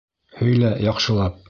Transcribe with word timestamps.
Һөйлә 0.39 0.73
яҡшылап. 0.89 1.39